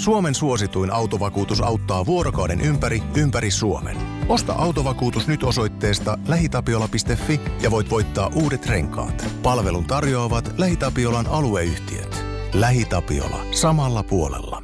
[0.00, 3.96] Suomen suosituin autovakuutus auttaa vuorokauden ympäri, ympäri Suomen.
[4.28, 9.26] Osta autovakuutus nyt osoitteesta lähitapiola.fi ja voit voittaa uudet renkaat.
[9.42, 12.24] Palvelun tarjoavat LähiTapiolan alueyhtiöt.
[12.54, 13.44] LähiTapiola.
[13.50, 14.62] Samalla puolella.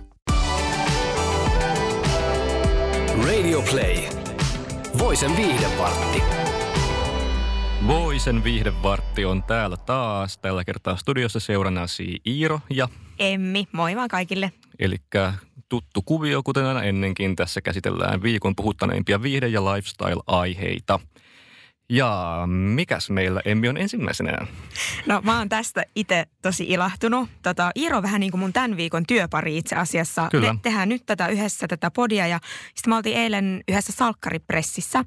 [3.27, 3.97] Radio Play.
[4.99, 6.23] Voisen viihdevartti.
[7.87, 10.39] Voisen viihdevartti on täällä taas.
[10.39, 12.89] Tällä kertaa studiossa seurannasi Iiro ja...
[13.19, 14.53] Emmi, moi vaan kaikille.
[14.79, 14.97] Eli
[15.69, 17.37] tuttu kuvio, kuten aina ennenkin.
[17.37, 21.01] Tässä käsitellään viikon puhuttaneimpia viihde- ja lifestyle-aiheita.
[21.91, 24.47] Ja mikäs meillä Emmi on ensimmäisenä?
[25.07, 27.29] No mä oon tästä itse tosi ilahtunut.
[27.43, 30.29] Tota, Iiro on vähän niin kuin mun tämän viikon työpari itse asiassa.
[30.31, 30.53] Kyllä.
[30.53, 32.41] Me tehdään nyt tätä yhdessä tätä podia ja
[32.75, 35.05] sitten me oltiin eilen yhdessä salkkaripressissä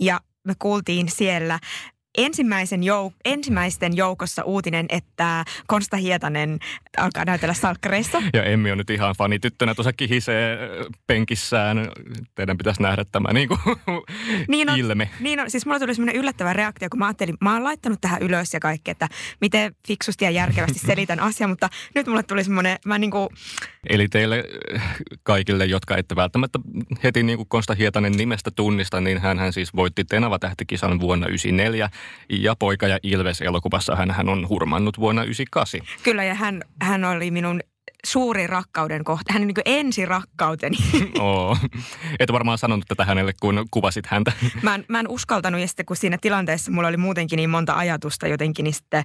[0.00, 1.58] ja me kuultiin siellä
[2.18, 6.58] ensimmäisen jouk- ensimmäisten joukossa uutinen, että Konsta Hietanen
[6.96, 8.22] alkaa näytellä salkkareissa.
[8.32, 10.58] Ja Emmi on nyt ihan fanityttönä tuossa kihisee
[11.06, 11.88] penkissään.
[12.34, 13.60] Teidän pitäisi nähdä tämä niin kuin
[14.48, 15.10] Niin on, ilme.
[15.20, 18.22] Niin on, siis mulla tuli semmoinen yllättävä reaktio, kun mä ajattelin, mä oon laittanut tähän
[18.22, 19.08] ylös ja kaikki, että
[19.40, 23.28] miten fiksusti ja järkevästi selitän asian, mutta nyt mulle tuli semmoinen, mä niinku,
[23.88, 24.44] Eli teille
[24.74, 26.58] äh, kaikille, jotka ette välttämättä
[27.02, 31.26] heti niin kuin Konsta Hietanen nimestä tunnista, niin hän, hän siis voitti Tenava tähtikisan vuonna
[31.26, 31.90] 1994
[32.28, 36.02] ja Poika ja Ilves elokuvassa hän, hän on hurmannut vuonna 1998.
[36.02, 37.60] kyllä ja hän, hän oli minun
[38.06, 40.76] suuri rakkauden kohta, hän niin kuin ensi rakkauteni.
[41.18, 41.56] Oo.
[42.18, 44.32] Et varmaan sanonut tätä hänelle, kun kuvasit häntä.
[44.62, 47.74] Mä en, mä en uskaltanut ja sitten kun siinä tilanteessa mulla oli muutenkin niin monta
[47.74, 49.04] ajatusta jotenkin, niin sitten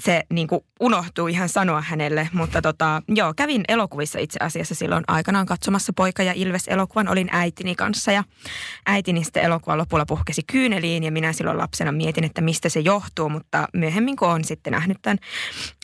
[0.00, 2.28] se niin kuin unohtuu ihan sanoa hänelle.
[2.32, 7.08] Mutta tota, joo, kävin elokuvissa itse asiassa silloin aikanaan katsomassa Poika ja Ilves-elokuvan.
[7.08, 8.24] Olin äitini kanssa ja
[8.86, 13.28] äitini sitten elokuvan lopulla puhkesi kyyneliin ja minä silloin lapsena mietin, että mistä se johtuu.
[13.28, 15.18] Mutta myöhemmin kun olen sitten nähnyt tämän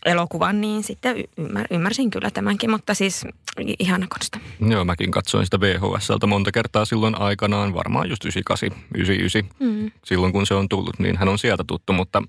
[0.07, 2.71] elokuvan, niin sitten ymmär, ymmärsin kyllä tämänkin.
[2.71, 3.25] Mutta siis
[3.61, 4.39] i- ihana konsta.
[4.71, 9.91] Joo, mäkin katsoin sitä VHSltä monta kertaa silloin aikanaan, varmaan just 98, 99, Mm.
[10.05, 12.23] silloin kun se on tullut, niin hän on sieltä tuttu, mutta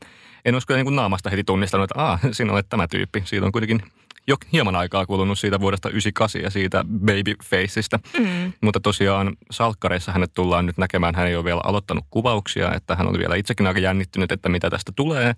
[0.45, 1.43] en olisi kyllä niin kuin naamasta heti
[1.77, 3.21] tunnistanut, että Aa, sinä olet tämä tyyppi.
[3.25, 3.81] Siitä on kuitenkin
[4.27, 7.99] jo hieman aikaa kulunut siitä vuodesta 98 ja siitä Babyfaceista.
[8.19, 8.53] Mm.
[8.61, 11.15] Mutta tosiaan salkkareissa hänet tullaan nyt näkemään.
[11.15, 14.69] Hän ei ole vielä aloittanut kuvauksia, että hän oli vielä itsekin aika jännittynyt, että mitä
[14.69, 15.33] tästä tulee.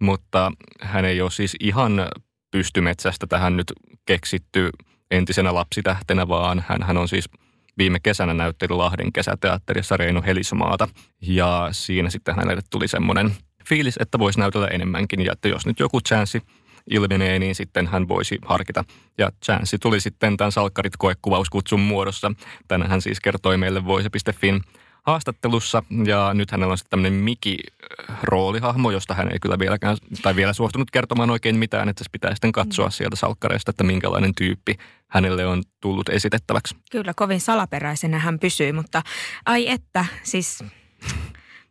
[0.00, 2.08] Mutta hän ei ole siis ihan
[2.50, 3.72] pystymetsästä tähän nyt
[4.06, 4.70] keksitty
[5.10, 7.28] entisenä lapsitähtenä, vaan hän, hän on siis
[7.78, 10.88] viime kesänä näytteli Lahden kesäteatterissa Reino Helismaata.
[11.22, 13.32] Ja siinä sitten hänelle tuli semmoinen
[13.68, 16.42] fiilis, että voisi näytellä enemmänkin ja että jos nyt joku chanssi
[16.90, 18.84] ilmenee, niin sitten hän voisi harkita.
[19.18, 22.32] Ja chanssi tuli sitten tämän Salkkarit koekuvauskutsun muodossa.
[22.68, 24.60] Tänään hän siis kertoi meille voise.fin
[25.06, 30.52] haastattelussa ja nyt hänellä on sitten tämmöinen Miki-roolihahmo, josta hän ei kyllä vieläkään, tai vielä
[30.52, 34.74] suostunut kertomaan oikein mitään, että se pitää sitten katsoa sieltä salkkareista, että minkälainen tyyppi
[35.08, 36.76] hänelle on tullut esitettäväksi.
[36.90, 39.02] Kyllä, kovin salaperäisenä hän pysyy, mutta
[39.46, 40.64] ai että, siis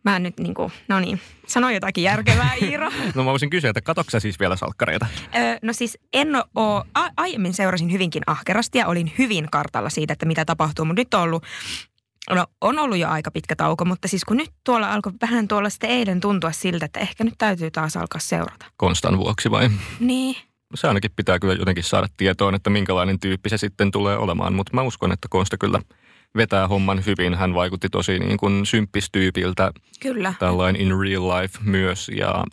[0.07, 2.89] mä en nyt niinku, no niin, sano jotakin järkevää Iiro.
[3.15, 5.05] No mä voisin kysyä, että katoksa siis vielä salkkareita?
[5.35, 10.13] Ö, no siis en oo, a- aiemmin seurasin hyvinkin ahkerasti ja olin hyvin kartalla siitä,
[10.13, 11.43] että mitä tapahtuu, mutta nyt on ollut
[12.31, 15.69] No on ollut jo aika pitkä tauko, mutta siis kun nyt tuolla alkoi vähän tuolla
[15.69, 18.65] sitten eilen tuntua siltä, että ehkä nyt täytyy taas alkaa seurata.
[18.77, 19.69] Konstan vuoksi vai?
[19.99, 20.35] Niin,
[20.75, 24.71] Se ainakin pitää kyllä jotenkin saada tietoon, että minkälainen tyyppi se sitten tulee olemaan, mutta
[24.73, 25.79] mä uskon, että Konsta kyllä
[26.37, 27.35] vetää homman hyvin.
[27.35, 30.33] Hän vaikutti tosi niin kuin symppistyypiltä, kyllä.
[30.39, 32.43] tällainen in real life myös ja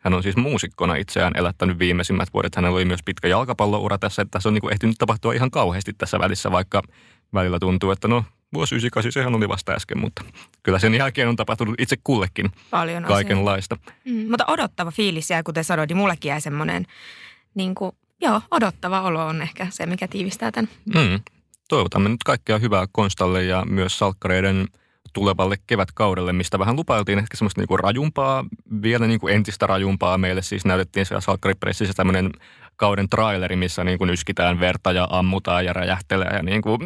[0.00, 2.56] hän on siis muusikkona itseään elättänyt viimeisimmät vuodet.
[2.56, 5.92] Hänellä oli myös pitkä jalkapalloura tässä, että tässä on niin kuin ehtinyt tapahtua ihan kauheasti
[5.92, 6.82] tässä välissä, vaikka
[7.34, 10.24] välillä tuntuu, että no vuosi 98, sehän oli vasta äsken, mutta
[10.62, 13.76] kyllä sen jälkeen on tapahtunut itse kullekin Paljon kaikenlaista.
[14.04, 16.86] Mm, mutta odottava fiilis ja kuten sanoin, niin mullekin jäi semmoinen,
[17.54, 20.68] niin kuin, joo, odottava olo on ehkä se, mikä tiivistää tämän.
[20.94, 21.37] Mm.
[21.68, 24.66] Toivotamme nyt kaikkea hyvää Konstalle ja myös salkkareiden
[25.12, 28.44] tulevalle kevätkaudelle, mistä vähän lupailtiin ehkä semmoista niinku rajumpaa,
[28.82, 30.18] vielä niinku entistä rajumpaa.
[30.18, 32.30] Meille siis näytettiin siellä salkkaripressissä tämmöinen
[32.76, 36.36] kauden traileri, missä niinku yskitään verta ja ammutaan ja räjähtelee.
[36.36, 36.78] Ja niinku,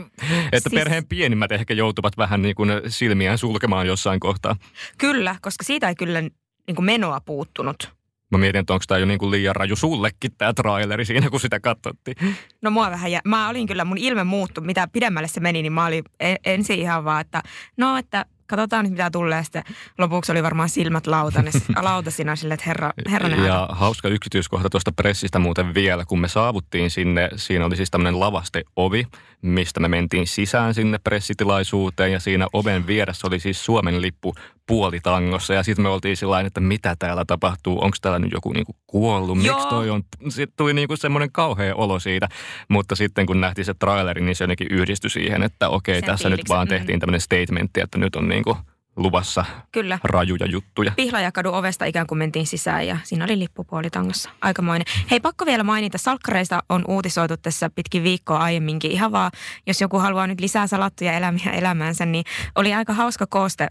[0.53, 4.57] että Siis- perheen pienimmät ehkä joutuvat vähän niinku silmiään sulkemaan jossain kohtaa.
[4.99, 7.93] Kyllä, koska siitä ei kyllä niin kuin menoa puuttunut.
[8.33, 11.61] Mä mietin, että onko tämä jo niinku liian raju sullekin tämä traileri siinä, kun sitä
[11.61, 12.17] katsottiin.
[12.63, 13.21] No mua vähän, jä...
[13.25, 16.79] mä olin kyllä, mun ilme muuttu, mitä pidemmälle se meni, niin mä olin e- ensin
[16.79, 17.43] ihan vaan, että
[17.77, 19.43] no, että katsotaan nyt mitä tulee.
[19.43, 19.63] Sitten
[19.99, 23.75] lopuksi oli varmaan silmät lautanes, lautasina sille, että herra, herranen Ja aika.
[23.75, 29.07] hauska yksityiskohta tuosta pressistä muuten vielä, kun me saavuttiin sinne, siinä oli siis tämmöinen lavasteovi,
[29.43, 34.35] mistä me mentiin sisään sinne pressitilaisuuteen ja siinä oven vieressä oli siis Suomen lippu
[34.67, 38.77] puolitangossa ja sitten me oltiin sillä että mitä täällä tapahtuu, onko täällä nyt joku niinku
[38.87, 39.55] kuollut, Joo.
[39.55, 42.29] miksi toi on, sitten tuli niinku semmoinen kauhea olo siitä,
[42.69, 46.29] mutta sitten kun nähtiin se traileri, niin se jotenkin yhdistyi siihen, että okei, Sen tässä
[46.29, 46.69] nyt fiiliksen, vaan mm.
[46.69, 48.57] tehtiin tämmöinen statementti, että nyt on niinku
[48.97, 49.99] luvassa Kyllä.
[50.05, 50.93] rajuja juttuja.
[50.97, 54.31] Pihlajakadun ovesta ikään kuin mentiin sisään ja siinä oli lippupuolitangossa.
[54.41, 54.87] Aikamoinen.
[55.11, 58.91] Hei, pakko vielä mainita, salkkareista on uutisoitu tässä pitkin viikkoa aiemminkin.
[58.91, 59.31] Ihan vaan,
[59.67, 62.25] jos joku haluaa nyt lisää salattuja elämiä elämäänsä, niin
[62.55, 63.69] oli aika hauska kooste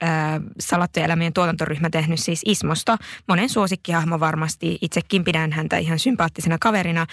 [0.00, 2.96] ää, salattuja elämien tuotantoryhmä tehnyt siis Ismosta.
[3.28, 4.78] Monen suosikkihahmo varmasti.
[4.82, 7.06] Itsekin pidän häntä ihan sympaattisena kaverina.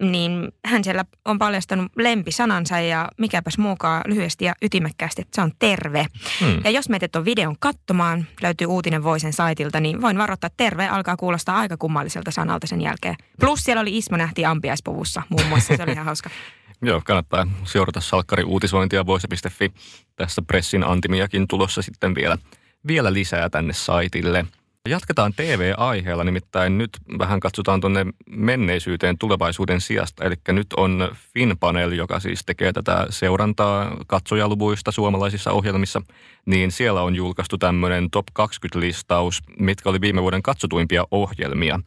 [0.00, 5.52] Niin hän siellä on paljastanut lempisanansa ja mikäpäs muukaan lyhyesti ja ytimekkäästi, että se on
[5.58, 6.06] terve.
[6.40, 6.60] Hmm.
[6.64, 10.88] Ja jos meitä tuon videon katsomaan, löytyy uutinen Voisen saitilta, niin voin varoittaa, että terve
[10.88, 13.16] alkaa kuulostaa aika kummalliselta sanalta sen jälkeen.
[13.40, 16.30] Plus siellä oli Ismo nähti ampiaispuvussa muun muassa, se oli ihan hauska.
[16.82, 19.72] Joo, kannattaa seurata Salkkari uutisointia voise.fi.
[20.16, 22.38] Tässä pressin antimiakin tulossa sitten vielä,
[22.86, 24.44] vielä lisää tänne saitille.
[24.88, 30.24] Jatketaan TV-aiheella, nimittäin nyt vähän katsotaan tuonne menneisyyteen tulevaisuuden sijasta.
[30.24, 36.02] Eli nyt on FinPanel, joka siis tekee tätä seurantaa katsojaluvuista suomalaisissa ohjelmissa,
[36.46, 41.80] niin siellä on julkaistu tämmöinen top 20-listaus, mitkä oli viime vuoden katsotuimpia ohjelmia.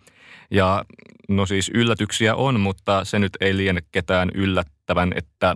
[0.51, 0.85] Ja
[1.29, 4.31] no siis yllätyksiä on, mutta se nyt ei liene ketään
[4.91, 5.55] yllättävän, että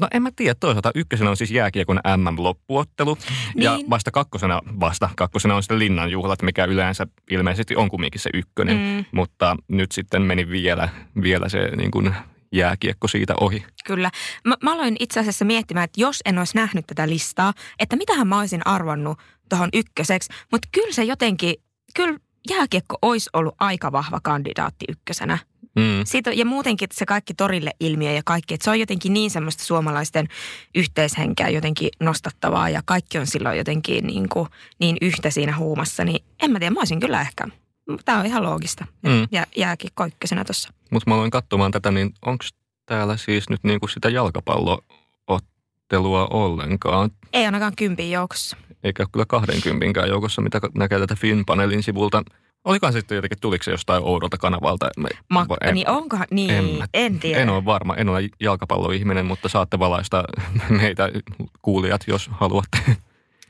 [0.00, 3.18] No en mä tiedä, toisaalta ykkösenä on siis jääkiekon MM-loppuottelu
[3.56, 3.90] ja Niin.
[3.90, 9.04] vasta kakkosena, vasta kakkosena on sitten linnanjuhlat, mikä yleensä ilmeisesti on kumminkin se ykkönen, Mm.
[9.12, 10.88] mutta nyt sitten meni vielä,
[11.22, 12.14] vielä se niin kuin
[12.52, 13.64] jääkiekko siitä ohi.
[13.86, 14.10] Kyllä.
[14.44, 18.28] Mä, mä aloin itse asiassa miettimään, että jos en olisi nähnyt tätä listaa, että mitähän
[18.28, 19.18] mä olisin arvannut
[19.48, 20.28] tuohon ykköseksi.
[20.52, 21.54] Mutta kyllä se jotenkin,
[21.96, 22.18] kyllä
[22.50, 25.38] jääkiekko olisi ollut aika vahva kandidaatti ykkösenä.
[25.76, 26.00] Mm.
[26.04, 29.64] Siitä, ja muutenkin se kaikki torille ilmiö ja kaikki, että se on jotenkin niin semmoista
[29.64, 30.28] suomalaisten
[30.74, 34.48] yhteishenkeä jotenkin nostattavaa ja kaikki on silloin jotenkin niin, kuin,
[34.78, 37.48] niin yhtä siinä huumassa, niin en mä tiedä, mä olisin kyllä ehkä.
[38.04, 38.86] Tämä on ihan loogista.
[39.02, 39.28] Mm.
[39.32, 40.72] Ja jääkiekko ykkösenä tuossa.
[40.90, 42.44] Mutta mä aloin katsomaan tätä, niin onko
[42.86, 47.10] täällä siis nyt niin kuin sitä jalkapalloottelua ollenkaan?
[47.32, 48.56] Ei ainakaan kympin joukossa.
[48.84, 52.22] eikä kyllä 20 joukossa, mitä näkee tätä Finpanelin sivulta.
[52.64, 54.88] Olikohan sitten jotenkin, tuliko se jostain oudolta kanavalta?
[55.28, 57.40] Makka, en- niin onkohan, niin, en en, tiedä.
[57.42, 60.24] En ole varma, en ole jalkapalloihminen, mutta saatte valaista
[60.80, 61.08] meitä
[61.62, 62.78] kuulijat, jos haluatte.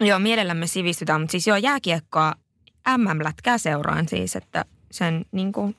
[0.00, 2.32] Joo, mielellämme sivistytään, mutta siis joo, jääkiekkoa
[2.96, 5.76] MM-lätkää seuraan siis, että sen niin kuin,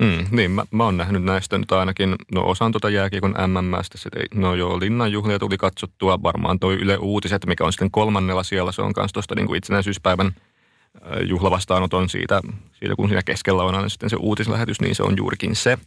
[0.00, 3.98] Mm, niin, mä, mä oon nähnyt näistä nyt ainakin, no osan tuota jääkiekon MMstä,
[4.34, 8.82] no joo, linnanjuhlia tuli katsottua, varmaan toi Yle Uutiset, mikä on sitten kolmannella siellä, se
[8.82, 10.32] on myös tuosta niin itsenäisyyspäivän
[11.28, 12.40] juhlavastaanoton siitä,
[12.72, 15.78] siitä, kun siinä keskellä on aina sitten se uutislähetys, niin se on juurikin se.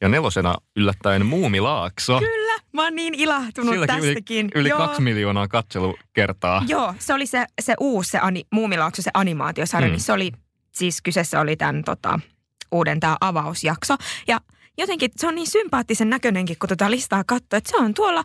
[0.00, 2.18] Ja nelosena yllättäen Muumilaakso.
[2.18, 4.50] Kyllä, mä oon niin ilahtunut Silläkin yli, tästäkin.
[4.54, 4.78] yli joo.
[4.78, 6.62] kaksi miljoonaa katselukertaa.
[6.66, 9.92] Joo, se oli se, se uusi, se ani, Muumilaakso, se animaatiosarja, Mm.
[9.92, 10.32] niin se oli,
[10.72, 12.20] siis kyseessä oli tämän tota,
[12.72, 13.96] uuden tämä avausjakso.
[14.28, 14.40] Ja
[14.78, 18.24] jotenkin se on niin sympaattisen näköinenkin, kun tota listaa katsoo, että se on tuolla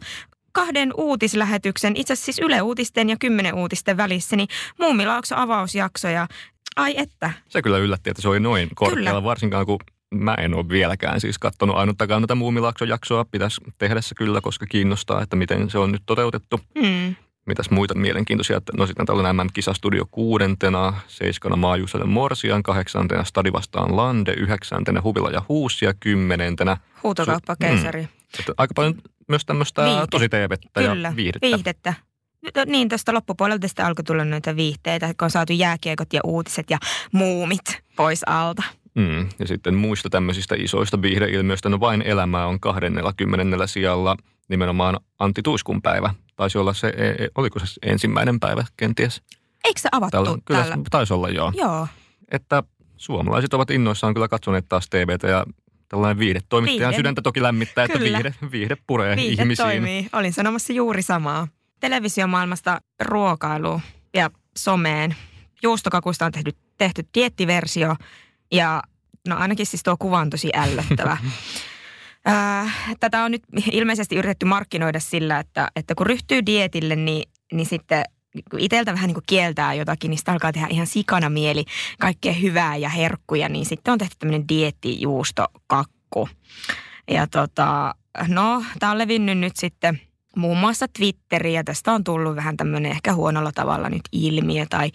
[0.59, 4.47] kahden uutislähetyksen, itse asiassa siis Yle Uutisten ja Kymmenen Uutisten välissä, niin
[4.79, 6.27] Muumilaakso avausjakso ja
[6.75, 9.23] ai että, Se kyllä yllätti, että se oli noin korkealla, Kyllä.
[9.23, 9.79] varsinkaan kun
[10.15, 13.25] mä en ole vieläkään siis katsonut ainuttakaan tätä Muumilaakson jaksoa.
[13.25, 16.59] Pitäisi tehdä se kyllä, koska kiinnostaa, että miten se on nyt toteutettu.
[16.81, 17.15] hmm.
[17.45, 18.57] Mitäs muita mielenkiintoisia?
[18.57, 25.01] että No sitten täällä on MM-kisastudio kuudentena, seiskana Maajuusalle Morsian, kahdeksantena Stadi vastaan Lande, yhdeksäntenä
[25.01, 26.77] Huvila ja Huusia, kymmenentenä.
[27.03, 28.07] huutokauppakeisari.
[28.39, 28.95] Että aika paljon
[29.29, 30.05] myös tämmöistä Viihde.
[30.11, 31.47] tosi TVtä ja viihdettä.
[31.47, 31.93] viihdettä.
[32.55, 36.69] No Niin, tuosta loppupuolelta sitten alkoi tulla noita viihteitä, kun on saatu jääkiekot ja uutiset
[36.69, 36.77] ja
[37.11, 37.61] muumit
[37.95, 38.63] pois alta.
[38.95, 39.29] Mm.
[39.39, 43.67] Ja sitten muista tämmöisistä isoista viihdeilmiöistä, no vain elämää on 20.
[43.67, 44.15] sijalla
[44.49, 46.13] nimenomaan Antti Tuiskun päivä.
[46.35, 49.21] Taisi olla se, e- e- oliko se ensimmäinen päivä kenties?
[49.63, 50.75] Eikö se avattu Tällä, kyllä täällä?
[50.75, 51.51] se taisi olla joo.
[51.55, 51.87] Joo,
[52.31, 52.63] Että
[52.97, 55.45] suomalaiset ovat innoissaan kyllä katsoneet taas TVtä ja
[55.89, 56.97] tällainen viihdetoimittajan Viihde.
[56.99, 58.17] sydäntä toki lämmittää, että Kyllä.
[58.17, 59.65] viihde, viihde puree viihde ihmisiin.
[59.65, 60.09] toimii.
[60.13, 61.47] Olin sanomassa juuri samaa.
[61.79, 63.81] Televisiomaailmasta ruokailu
[64.13, 65.15] ja someen.
[65.63, 67.95] Juustokakusta on tehty, tehty diettiversio
[68.51, 68.83] ja
[69.27, 71.17] no ainakin siis tuo kuva on tosi ällöttävä.
[72.99, 78.03] Tätä on nyt ilmeisesti yritetty markkinoida sillä, että, että kun ryhtyy dietille, niin, niin sitten
[78.57, 81.65] itseltä vähän niin kuin kieltää jotakin, niin sitten alkaa tehdä ihan sikana mieli
[81.99, 86.29] kaikkea hyvää ja herkkuja, niin sitten on tehty tämmöinen diettijuustokakku.
[87.11, 87.95] Ja tota,
[88.27, 90.01] no, tämä on levinnyt nyt sitten
[90.35, 94.91] muun muassa Twitteriin ja tästä on tullut vähän tämmöinen ehkä huonolla tavalla nyt ilmiö tai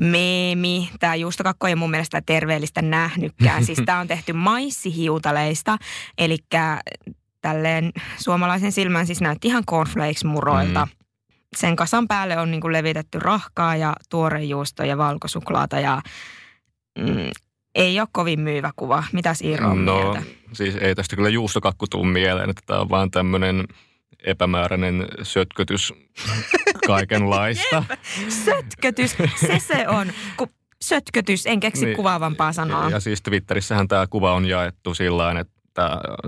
[0.00, 0.90] meemi.
[1.00, 3.64] Tämä juustokakko ei mun mielestä terveellistä nähnytkään.
[3.64, 5.78] Siis tämä on tehty maissihiutaleista,
[6.18, 6.36] eli
[7.40, 10.86] tälleen suomalaisen silmän siis näytti ihan cornflakes-muroilta.
[10.86, 11.03] Mm.
[11.56, 16.02] Sen kasan päälle on niin kuin levitetty rahkaa ja tuorejuustoa ja valkosuklaata ja
[16.98, 17.30] mm,
[17.74, 19.04] ei ole kovin myyvä kuva.
[19.12, 20.22] Mitäs Iiro on no, mieltä?
[20.52, 23.64] siis ei tästä kyllä juustokakku tuu mieleen, että tämä on vaan tämmöinen
[24.24, 25.92] epämääräinen sötkötys
[26.86, 27.84] kaikenlaista.
[28.28, 30.12] Sötkötys, se se on.
[30.36, 30.48] Ku,
[30.82, 31.96] sötkötys, en keksi niin.
[31.96, 32.90] kuvaavampaa sanaa.
[32.90, 35.53] Ja siis Twitterissähän tämä kuva on jaettu sillä että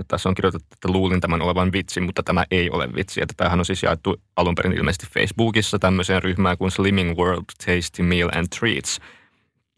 [0.07, 3.21] tässä on kirjoitettu, että luulin tämän olevan vitsi, mutta tämä ei ole vitsi.
[3.21, 8.03] Että tämähän on siis jaettu alun perin ilmeisesti Facebookissa tämmöiseen ryhmään kuin Slimming World Tasty
[8.03, 8.99] Meal and Treats.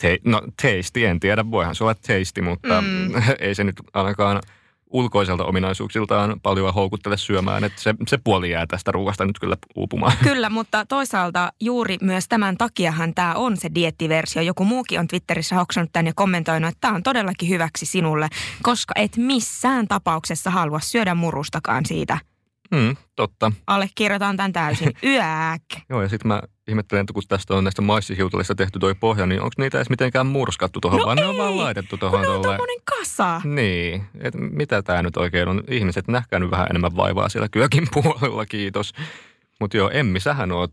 [0.02, 3.12] Te, no tasty, en tiedä, voihan se olla tasty, mutta mm.
[3.40, 4.42] ei se nyt ainakaan–
[4.90, 10.14] ulkoiselta ominaisuuksiltaan paljon houkuttele syömään, että se, se puoli jää tästä ruoasta nyt kyllä uupumaan.
[10.24, 14.42] Kyllä, mutta toisaalta juuri myös tämän takiahan tämä on se diettiversio.
[14.42, 18.28] Joku muukin on Twitterissä hoksannut tämän ja kommentoinut, että tämä on todellakin hyväksi sinulle,
[18.62, 22.29] koska et missään tapauksessa halua syödä murustakaan siitä.
[22.72, 23.52] Mm, totta.
[23.68, 24.92] Allekirjoitan tämän täysin.
[25.14, 25.62] Yääk.
[25.90, 29.42] Joo, ja sitten mä ihmettelen, että kun tästä on näistä maissihiutalista tehty toi pohja, niin
[29.42, 32.42] onko niitä edes mitenkään murskattu tuohon, no vaan ei, ne on vaan laitettu tuohon kun
[32.42, 33.42] ne on kasa.
[33.44, 35.64] Niin, et mitä tämä nyt oikein on?
[35.70, 38.94] Ihmiset nähkää nyt vähän enemmän vaivaa siellä kyökin puolella, kiitos.
[39.60, 40.72] Mutta joo, Emmi, sähän oot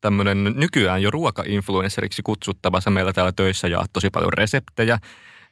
[0.00, 2.80] tämmöinen nykyään jo ruoka-influenceriksi kutsuttava.
[2.80, 4.98] Sä meillä täällä töissä jaat tosi paljon reseptejä.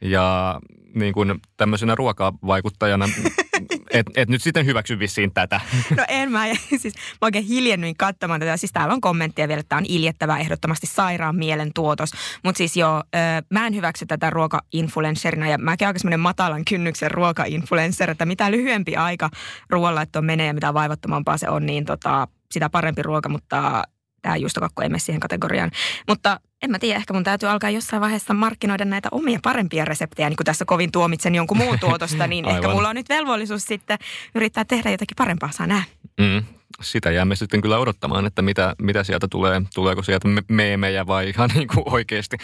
[0.00, 0.60] Ja
[0.94, 3.08] niin kuin tämmöisenä ruokavaikuttajana,
[3.90, 5.60] et, et nyt sitten hyväksy vissiin tätä.
[5.96, 6.44] No en mä,
[6.82, 8.56] siis mä oikein hiljennyin katsomaan tätä.
[8.56, 12.10] Siis täällä on kommenttia vielä, että tämä on iljettävä ehdottomasti sairaan mielen tuotos.
[12.44, 13.02] Mutta siis joo,
[13.50, 18.96] mä en hyväksy tätä ruoka-influencerina ja mäkin aika semmoinen matalan kynnyksen ruoka-influencer, että mitä lyhyempi
[18.96, 19.30] aika
[19.70, 23.82] ruoanlaittoon menee ja mitä vaivattomampaa se on, niin tota, sitä parempi ruoka, mutta
[24.26, 25.71] tämä juustokakku ei mene siihen kategoriaan.
[26.09, 30.28] Mutta en mä tiedä, ehkä mun täytyy alkaa jossain vaiheessa markkinoida näitä omia parempia reseptejä,
[30.28, 33.99] niin kuin tässä kovin tuomitsen jonkun muun tuotosta, niin ehkä mulla on nyt velvollisuus sitten
[34.35, 35.85] yrittää tehdä jotakin parempaa, saa nähdä.
[36.21, 36.45] Mm,
[36.83, 39.62] sitä jäämme sitten kyllä odottamaan, että mitä, mitä sieltä tulee.
[39.75, 42.37] Tuleeko sieltä meemejä vai ihan niin kuin oikeasti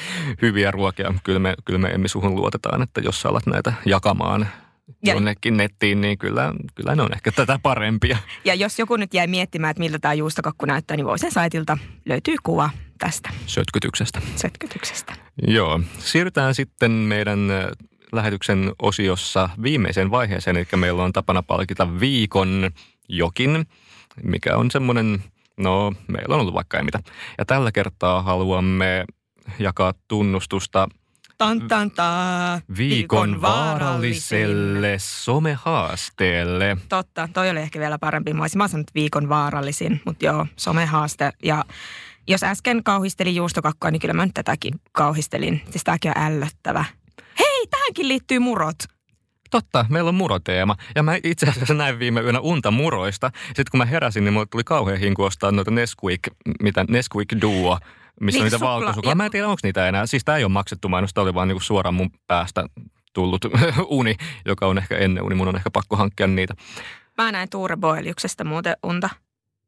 [0.43, 1.15] hyviä ruokia.
[1.25, 4.49] Kyllä me, kyllä me emme suhun luotetaan, että jos sä alat näitä jakamaan
[5.05, 8.19] ja, jonnekin nettiin, niin kyllä, kyllä ne on ehkä tätä parempia.
[8.45, 12.37] Ja jos joku nyt jäi miettimään, että miltä tämä juustokakku näyttää, niin sen saitilta löytyy
[12.43, 13.31] kuva tästä.
[13.47, 14.23] Sötkytyksestä.
[14.37, 15.15] Sötkytyksestä.
[15.47, 15.81] Joo.
[15.99, 17.39] Siirrytään sitten meidän
[18.13, 22.71] lähetyksen osiossa viimeiseen vaiheeseen, eli meillä on tapana palkita viikon
[23.09, 23.67] jokin,
[24.23, 25.23] mikä on semmoinen,
[25.57, 27.01] no meillä on ollut vaikka ei mitä.
[27.39, 29.05] Ja tällä kertaa haluamme
[29.59, 30.89] jakaa tunnustusta–
[31.43, 32.61] Tan, tan, ta.
[32.77, 36.77] Viikon vaaralliselle somehaasteelle.
[36.89, 38.35] Totta, toi oli ehkä vielä parempi.
[38.35, 41.33] Mä olisin mä sanonut viikon vaarallisin, mutta joo, somehaaste.
[41.45, 41.65] Ja
[42.29, 45.63] jos äsken kauhistelin juustokakkoa, niin kyllä mä nyt tätäkin kauhistelin.
[45.71, 46.85] Siis tämäkin on ällöttävä.
[47.39, 48.77] Hei, tähänkin liittyy murot.
[49.51, 50.77] Totta, meillä on muroteema.
[50.95, 53.31] Ja mä itse asiassa näin viime yönä unta muroista.
[53.47, 56.21] Sitten kun mä heräsin, niin mulle tuli kauhean hinku ostaa noita Nesquik,
[56.63, 57.79] mitä Nesquik Duo
[58.21, 59.15] missä niin, on niitä valkosuklaa.
[59.15, 60.07] Mä en tiedä, onko niitä enää.
[60.07, 62.67] Siis tämä ei ole maksettu mainosta, oli vaan niinku suoraan mun päästä
[63.13, 63.45] tullut
[63.89, 64.15] uni,
[64.47, 65.35] joka on ehkä ennen uni.
[65.35, 66.55] Mun on ehkä pakko hankkia niitä.
[67.19, 69.11] Mä näin Tuure Boeliuksesta muuten unta.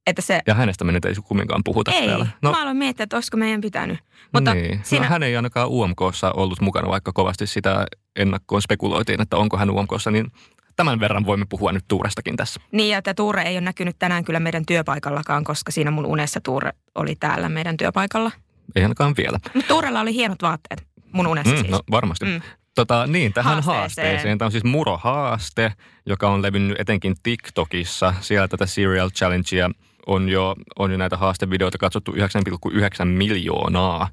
[0.06, 0.40] Että se...
[0.46, 2.08] Ja hänestä me nyt ei kumminkaan puhuta ei.
[2.08, 2.26] täällä.
[2.42, 3.98] No, mä aloin miettiä, että olisiko meidän pitänyt.
[4.32, 4.78] Mutta niin.
[4.78, 5.04] No, siinä...
[5.04, 7.86] no, hän ei ainakaan UMKssa ollut mukana, vaikka kovasti sitä
[8.16, 10.32] ennakkoon spekuloitiin, että onko hän UMKssa, niin
[10.76, 12.60] tämän verran voimme puhua nyt Tuurestakin tässä.
[12.72, 16.40] Niin, ja että Tuure ei ole näkynyt tänään kyllä meidän työpaikallakaan, koska siinä mun unessa
[16.40, 18.30] Tuure oli täällä meidän työpaikalla.
[18.76, 19.38] Ei ainakaan vielä.
[19.54, 21.70] Mutta Tuurella oli hienot vaatteet, mun unessa mm, siis.
[21.70, 22.24] No varmasti.
[22.24, 22.40] Mm.
[22.74, 23.80] Tota, niin, tähän haasteeseen.
[23.80, 24.38] haasteeseen.
[24.38, 25.72] Tämä on siis murohaaste,
[26.06, 28.14] joka on levinnyt etenkin TikTokissa.
[28.20, 29.70] Siellä tätä Serial Challengea
[30.06, 34.08] on jo, on jo näitä haastevideoita katsottu 9,9 miljoonaa.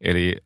[0.00, 0.36] Eli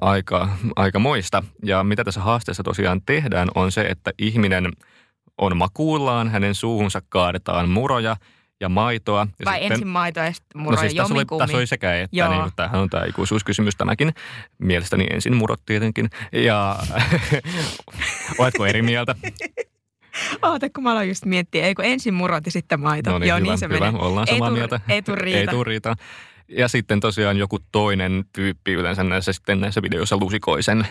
[0.00, 1.42] aika, aika moista.
[1.64, 4.72] Ja mitä tässä haasteessa tosiaan tehdään on se, että ihminen
[5.54, 8.16] makuullaan, hänen suuhunsa kaadetaan muroja–
[8.60, 9.26] ja maitoa.
[9.38, 12.00] Ja Vai sitten, ensin maitoa ja sitten muroja no siis tässä oli, tässä oli sekä
[12.00, 12.28] että, Joo.
[12.28, 14.14] niin, tämähän on tämä ikuisuuskysymys tämäkin.
[14.58, 16.10] Mielestäni ensin murot tietenkin.
[16.32, 16.78] Ja
[18.38, 19.14] oletko eri mieltä?
[20.42, 23.10] Oota, kun mä aloin just miettiä, eikö ensin murot ja sitten maito.
[23.10, 23.80] No niin, Joo, hyvä, niin se hyvä.
[23.80, 24.00] Menee.
[24.00, 24.80] ollaan samaa ei mieltä.
[24.88, 25.38] Ei tuu riita.
[25.38, 25.94] Ei tuu riita.
[26.48, 30.86] Ja sitten tosiaan joku toinen tyyppi yleensä näissä, sitten näissä videoissa lusikoisen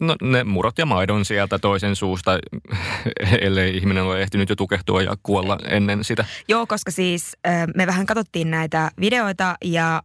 [0.00, 2.38] no, ne murot ja maidon sieltä toisen suusta,
[3.40, 6.24] ellei ihminen ole ehtinyt jo tukehtua ja kuolla ennen sitä.
[6.48, 7.36] Joo, koska siis
[7.76, 10.02] me vähän katsottiin näitä videoita ja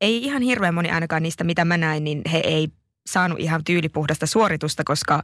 [0.00, 2.68] ei ihan hirveän moni ainakaan niistä, mitä mä näin, niin he ei
[3.06, 5.22] saanut ihan tyylipuhdasta suoritusta, koska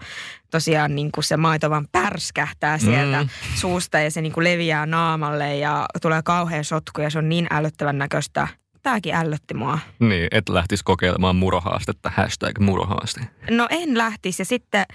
[0.50, 3.28] tosiaan niin kuin se maito vaan pärskähtää sieltä mm.
[3.54, 7.46] suusta ja se niin kuin leviää naamalle ja tulee kauhean sotku ja se on niin
[7.50, 8.49] älyttävän näköistä–
[8.87, 9.78] tämäkin ällötti mua.
[9.99, 13.21] Niin, et lähtisi kokeilemaan murohaastetta, hashtag murohaaste.
[13.50, 14.87] No en lähtisi ja sitten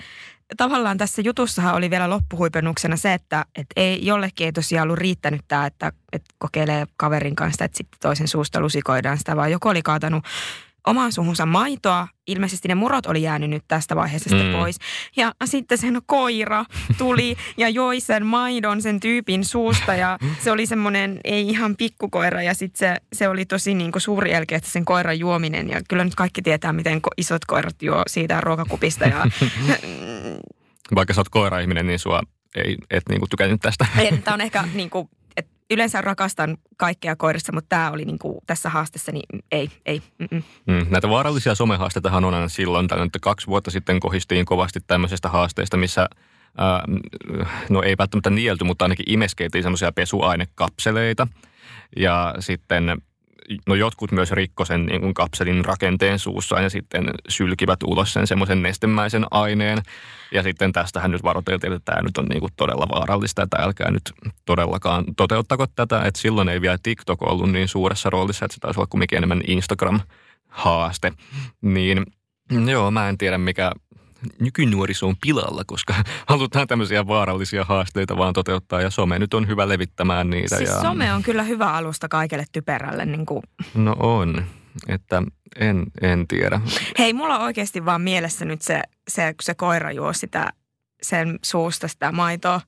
[0.57, 5.41] tavallaan tässä jutussahan oli vielä loppuhuipennuksena se, että, että ei jollekin ei tosiaan ollut riittänyt
[5.47, 9.81] tämä, että, että kokeilee kaverin kanssa, että sitten toisen suusta lusikoidaan sitä, vaan joku oli
[9.81, 10.25] kaatanut
[10.87, 12.07] omaan suhunsa maitoa.
[12.27, 14.53] Ilmeisesti ne murot oli jäänyt nyt tästä vaiheessa sitten mm.
[14.53, 14.77] pois.
[15.17, 16.65] Ja sitten sen koira
[16.97, 22.41] tuli ja joi sen maidon sen tyypin suusta ja se oli semmoinen ei ihan pikkukoira
[22.41, 25.81] ja sitten se, se oli tosi niin kuin suuri elke, että sen koiran juominen ja
[25.89, 29.25] kyllä nyt kaikki tietää, miten isot koirat juo siitä ruokakupista ja
[30.95, 32.21] Vaikka sä oot koira-ihminen, niin sua
[32.55, 33.85] ei et niinku tykännyt tästä.
[34.23, 35.09] Tämä on ehkä niinku,
[35.71, 40.01] yleensä rakastan kaikkea koirissa, mutta tämä oli niinku tässä haasteessa, niin ei, ei.
[40.31, 45.77] Mm, näitä vaarallisia somehaasteitahan on aina silloin, että kaksi vuotta sitten kohistiin kovasti tämmöisestä haasteesta,
[45.77, 46.07] missä
[47.69, 51.27] no ei välttämättä nielty, mutta ainakin imeskeiltiin semmoisia pesuainekapseleita.
[51.97, 53.01] Ja sitten
[53.67, 58.27] no jotkut myös rikko sen niin kuin kapselin rakenteen suussaan ja sitten sylkivät ulos sen
[58.27, 59.77] semmoisen nestemäisen aineen.
[60.31, 63.91] Ja sitten tästähän nyt varoiteltiin, että tämä nyt on niin kuin todella vaarallista, että älkää
[63.91, 64.13] nyt
[64.45, 66.01] todellakaan toteuttako tätä.
[66.01, 69.41] Että silloin ei vielä TikTok ollut niin suuressa roolissa, että se taisi olla kumminkin enemmän
[69.47, 71.11] Instagram-haaste.
[71.61, 72.05] Niin
[72.71, 73.71] joo, mä en tiedä mikä
[74.39, 75.95] nykynuoriso on pilalla, koska
[76.27, 80.57] halutaan tämmöisiä vaarallisia haasteita vaan toteuttaa ja some nyt on hyvä levittämään niitä.
[80.57, 80.81] Siis ja...
[80.81, 83.05] some on kyllä hyvä alusta kaikelle typerälle.
[83.05, 83.43] Niin kuin.
[83.73, 84.45] No on,
[84.87, 85.23] että
[85.59, 86.61] en, en tiedä.
[86.99, 90.49] Hei, mulla on oikeasti vaan mielessä nyt se, se kun se koira juo sitä
[91.01, 92.61] sen suusta sitä maitoa.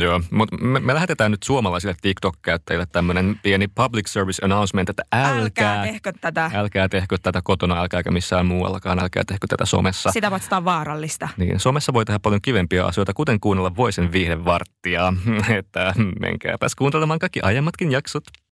[0.00, 5.40] Joo, mutta me, me lähetetään nyt suomalaisille TikTok-käyttäjille tämmöinen pieni public service announcement, että älkää,
[5.40, 6.50] älkää tehkö tätä.
[6.54, 10.10] Älkää tehkö tätä kotona, älkääkä missään muuallakaan, älkää tehkö tätä somessa.
[10.10, 11.28] Sitä vastaan vaarallista.
[11.36, 15.12] Niin, somessa voi tehdä paljon kivempiä asioita, kuten kuunnella Voisen viihdevarttia.
[15.58, 18.24] että menkääpäs kuuntelemaan kaikki aiemmatkin jaksot.